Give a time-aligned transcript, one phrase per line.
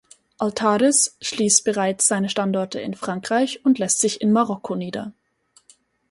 [0.39, 5.13] Altadis schließt bereits seine Standorte in Frankreich und lässt sich in Marokko nieder.